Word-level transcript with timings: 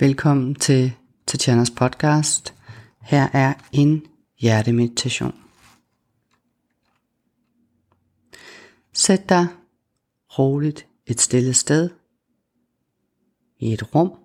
Velkommen 0.00 0.54
til 0.54 0.92
Tatjanas 1.26 1.70
podcast. 1.70 2.54
Her 3.00 3.28
er 3.32 3.54
en 3.72 4.06
hjertemeditation. 4.38 5.44
Sæt 8.92 9.28
dig 9.28 9.46
roligt 10.38 10.86
et 11.06 11.20
stille 11.20 11.54
sted 11.54 11.90
i 13.58 13.72
et 13.72 13.94
rum, 13.94 14.18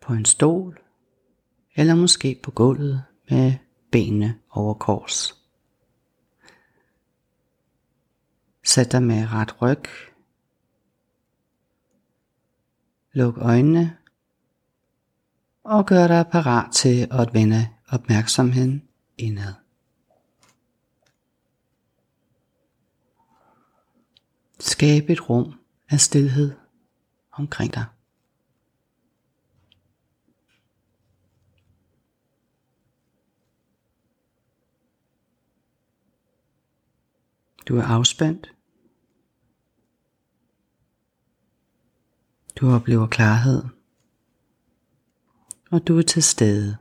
på 0.00 0.12
en 0.12 0.24
stol 0.24 0.80
eller 1.76 1.94
måske 1.94 2.40
på 2.42 2.50
gulvet 2.50 3.04
med 3.30 3.52
benene 3.92 4.38
over 4.50 4.74
kors. 4.74 5.42
Sæt 8.64 8.92
dig 8.92 9.02
med 9.02 9.32
ret 9.32 9.62
ryg. 9.62 9.84
Luk 13.12 13.38
øjnene 13.38 13.96
og 15.64 15.86
gør 15.86 16.06
dig 16.06 16.26
parat 16.32 16.72
til 16.72 17.08
at 17.10 17.34
vende 17.34 17.68
opmærksomheden 17.88 18.88
indad. 19.18 19.54
Skab 24.60 25.10
et 25.10 25.28
rum 25.30 25.60
af 25.90 26.00
stillhed 26.00 26.54
omkring 27.32 27.74
dig. 27.74 27.84
Du 37.68 37.76
er 37.76 37.82
afspændt. 37.82 38.54
Du 42.56 42.70
oplever 42.70 43.06
klarhed. 43.06 43.81
Og 45.72 45.88
du 45.88 45.98
er 45.98 46.02
til 46.02 46.22
stede. 46.22 46.76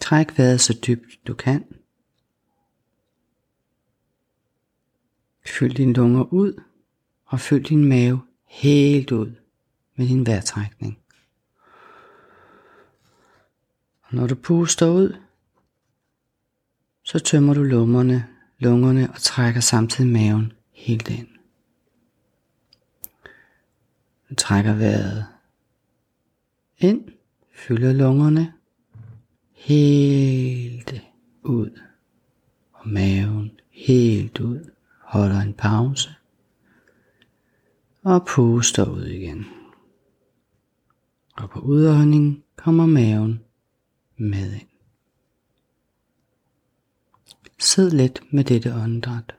Træk 0.00 0.38
vejret 0.38 0.60
så 0.60 0.80
dybt 0.86 1.26
du 1.26 1.34
kan. 1.34 1.64
Fyld 5.46 5.74
dine 5.74 5.92
lunger 5.92 6.32
ud 6.32 6.62
og 7.24 7.40
fyld 7.40 7.64
din 7.64 7.84
mave 7.84 8.20
helt 8.46 9.12
ud 9.12 9.34
med 9.96 10.08
din 10.08 10.26
vejrtrækning. 10.26 10.98
Og 14.02 14.14
når 14.14 14.26
du 14.26 14.34
puster 14.34 14.90
ud, 14.90 15.16
så 17.02 17.18
tømmer 17.18 17.54
du 17.54 17.62
lungerne, 17.62 18.28
lungerne 18.58 19.10
og 19.10 19.16
trækker 19.20 19.60
samtidig 19.60 20.10
maven 20.10 20.52
helt 20.72 21.08
ind. 21.08 21.39
Du 24.30 24.34
trækker 24.34 24.74
vejret 24.74 25.26
ind, 26.78 27.08
fylder 27.54 27.92
lungerne 27.92 28.52
helt 29.52 31.02
ud 31.42 31.80
og 32.72 32.88
maven 32.88 33.60
helt 33.70 34.40
ud. 34.40 34.70
Holder 35.00 35.40
en 35.40 35.54
pause 35.54 36.10
og 38.02 38.26
puster 38.26 38.90
ud 38.90 39.04
igen. 39.04 39.46
Og 41.36 41.50
på 41.50 41.60
udånding 41.60 42.44
kommer 42.56 42.86
maven 42.86 43.40
med 44.16 44.52
ind. 44.52 44.68
Sid 47.58 47.90
lidt 47.90 48.32
med 48.32 48.44
dette 48.44 48.74
åndedræt. 48.74 49.34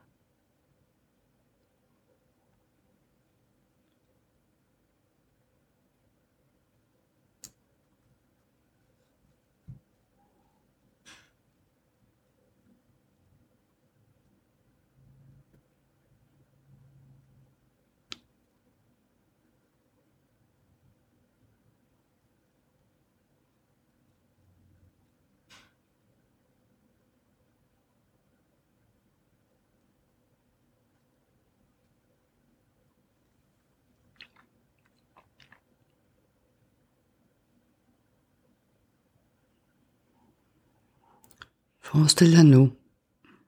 Forestil 41.92 42.32
dig 42.36 42.44
nu, 42.44 42.72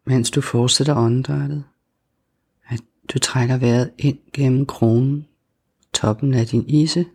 mens 0.06 0.30
du 0.30 0.40
fortsætter 0.40 0.96
åndedrættet, 0.96 1.64
at 2.68 2.80
du 3.14 3.18
trækker 3.18 3.56
vejret 3.56 3.92
ind 3.98 4.18
gennem 4.32 4.66
kronen, 4.66 5.26
toppen 5.92 6.34
af 6.34 6.46
din 6.46 6.68
ise 6.68 7.06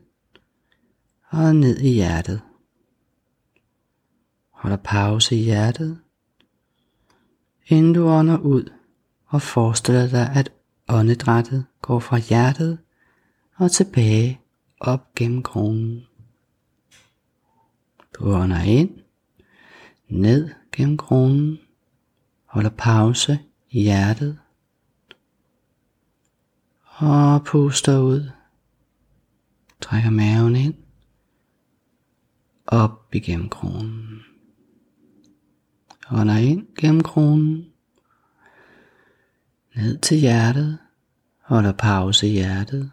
og 1.27 1.55
ned 1.55 1.77
i 1.77 1.93
hjertet. 1.93 2.41
Holder 4.49 4.77
pause 4.77 5.35
i 5.35 5.43
hjertet, 5.43 5.99
inden 7.67 7.93
du 7.93 8.07
ånder 8.07 8.37
ud 8.37 8.71
og 9.25 9.41
forestiller 9.41 10.07
dig, 10.07 10.31
at 10.35 10.51
åndedrættet 10.87 11.65
går 11.81 11.99
fra 11.99 12.17
hjertet 12.17 12.79
og 13.55 13.71
tilbage 13.71 14.39
op 14.79 15.15
gennem 15.15 15.43
kronen. 15.43 16.07
Du 18.13 18.33
ånder 18.33 18.61
ind, 18.61 18.99
ned 20.07 20.49
gennem 20.79 20.97
kronen, 20.97 21.59
holder 22.45 22.69
pause 22.69 23.39
i 23.69 23.81
hjertet 23.81 24.39
og 26.83 27.43
puster 27.45 27.99
ud. 27.99 28.29
Trækker 29.81 30.09
maven 30.09 30.55
ind, 30.55 30.73
op 32.67 33.15
igennem 33.15 33.49
kronen. 33.49 34.21
Ånder 36.11 36.37
ind 36.37 36.67
gennem 36.75 37.03
kronen, 37.03 37.71
ned 39.75 39.97
til 39.97 40.17
hjertet, 40.17 40.77
holder 41.39 41.71
pause 41.71 42.27
i 42.27 42.31
hjertet. 42.31 42.91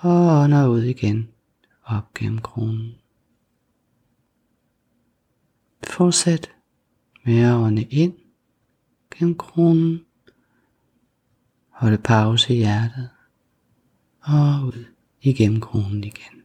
Og 0.00 0.42
ånder 0.42 0.68
ud 0.68 0.82
igen, 0.82 1.28
op 1.84 2.14
gennem 2.14 2.38
kronen. 2.38 2.94
Fortsæt 5.98 6.50
med 7.24 7.40
at 7.40 7.54
ånde 7.54 7.82
ind 7.82 8.14
gennem 9.14 9.34
kronen. 9.34 10.00
Holde 11.68 11.98
pause 11.98 12.54
i 12.54 12.56
hjertet 12.56 13.08
og 14.20 14.66
ud 14.66 14.84
igennem 15.22 15.60
kronen 15.60 16.04
igen. 16.04 16.37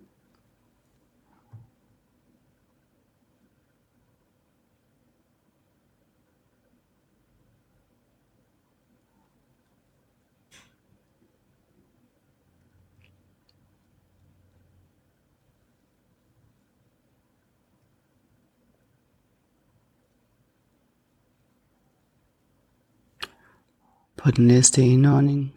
På 24.24 24.32
den 24.32 24.48
næste 24.48 24.82
indånding 24.82 25.54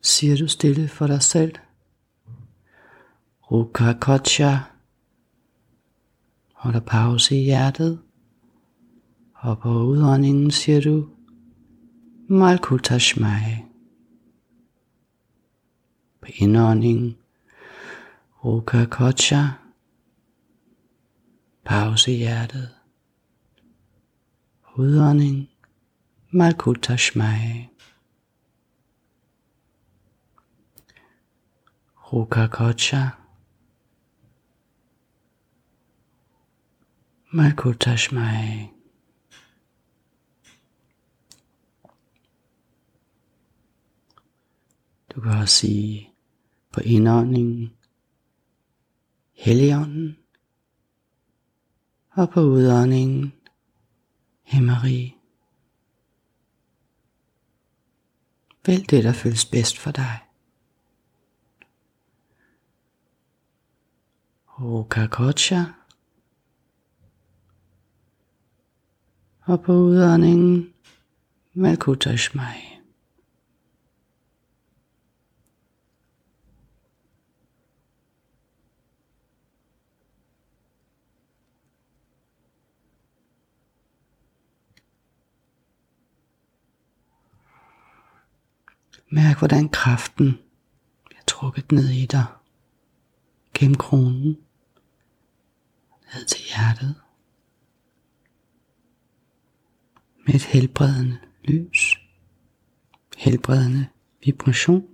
siger 0.00 0.36
du 0.36 0.48
stille 0.48 0.88
for 0.88 1.06
dig 1.06 1.22
selv. 1.22 1.54
Rukakocha. 3.50 4.56
Holder 6.54 6.80
pause 6.80 7.36
i 7.36 7.42
hjertet. 7.42 8.00
Og 9.34 9.58
på 9.58 9.68
udåndingen 9.68 10.50
siger 10.50 10.80
du 10.80 11.08
Malkutashmai. 12.28 13.64
På 16.20 16.26
indåndingen 16.34 17.16
Rukakocha. 18.44 19.44
Pause 21.64 22.12
i 22.12 22.16
hjertet. 22.16 22.68
Udånding 24.76 25.48
Malkutashmai. 26.30 27.69
Rukakocha, 32.12 33.08
Malkutashmai. 37.32 38.70
Du 45.14 45.20
kan 45.20 45.30
også 45.32 45.54
sige 45.54 46.10
på 46.72 46.80
indåndingen, 46.80 47.76
Helligånden, 49.32 50.16
og 52.10 52.30
på 52.30 52.40
udåndingen, 52.40 53.32
Hemmeri. 54.42 55.16
Vælg 58.66 58.90
det, 58.90 59.04
der 59.04 59.12
føles 59.12 59.46
bedst 59.46 59.78
for 59.78 59.90
dig. 59.90 60.29
Okakocha. 64.62 65.64
Og 69.40 69.62
på 69.62 69.72
udåndingen 69.72 70.72
Malkutashmai. 71.54 72.44
Mærk, 89.12 89.38
hvordan 89.38 89.68
kraften 89.68 90.38
bliver 91.04 91.22
trukket 91.26 91.72
ned 91.72 91.88
i 91.88 92.06
dig. 92.06 92.24
Gennem 93.54 93.74
kronen. 93.74 94.49
Ned 96.14 96.24
til 96.24 96.40
hjertet. 96.40 96.94
Med 100.26 100.34
et 100.34 100.44
helbredende 100.44 101.18
lys. 101.44 101.96
Helbredende 103.16 103.88
vibration. 104.24 104.88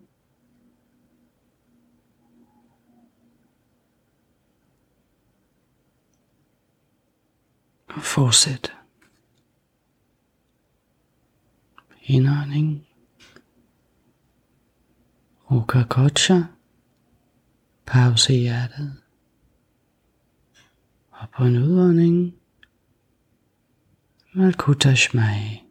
Og 7.88 8.02
fortsæt. 8.02 8.72
Indånding. 12.02 12.86
Rukakocha. 15.50 16.42
Pause 17.86 18.34
i 18.34 18.38
hjertet. 18.38 19.05
Og 21.20 21.28
på 21.36 21.44
en 21.44 21.56
udånding. 21.56 22.34
Malkutashmai. 24.34 25.66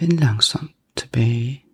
Vend 0.00 0.12
langsomt 0.12 0.76
tilbage. 0.96 1.64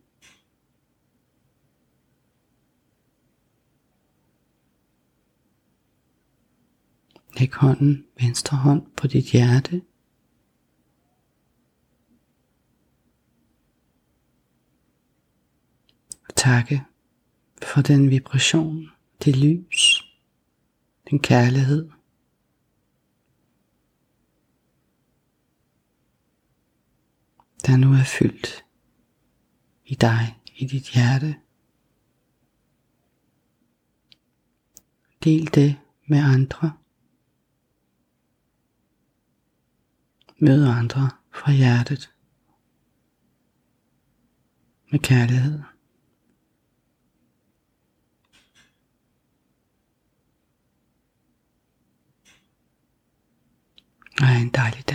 Læg 7.39 7.55
hånden, 7.55 8.07
venstre 8.21 8.57
hånd 8.57 8.87
på 8.97 9.07
dit 9.07 9.33
hjerte. 9.33 9.83
Og 16.29 16.35
takke 16.37 16.85
for 17.63 17.83
den 17.83 18.11
vibration, 18.11 18.91
det 19.25 19.37
lys, 19.37 20.03
den 21.11 21.19
kærlighed, 21.19 21.91
der 27.67 27.77
nu 27.77 27.93
er 27.93 28.05
fyldt 28.05 28.65
i 29.85 29.95
dig, 29.95 30.41
i 30.55 30.67
dit 30.67 30.91
hjerte. 30.91 31.37
Del 35.25 35.55
det 35.55 35.79
med 36.07 36.19
andre. 36.19 36.73
Mød 40.39 40.67
andre 40.67 41.11
fra 41.31 41.53
hjertet. 41.53 42.13
Med 44.91 45.01
kærlighed. 45.01 45.61
Og 54.21 54.29
en 54.41 54.51
dejlig 54.51 54.89
dag. 54.89 54.92